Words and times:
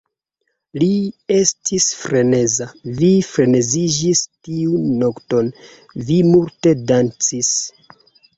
Vi 0.83 0.93
estis 1.33 1.85
freneza. 1.97 2.67
Vi 3.01 3.09
freneziĝis 3.27 4.23
tiun 4.49 4.89
nokton. 5.03 5.53
Vi 6.09 6.19
multe 6.31 6.75
dancis! 6.95 7.53